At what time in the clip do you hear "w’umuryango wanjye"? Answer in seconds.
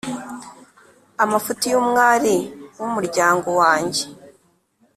2.79-4.03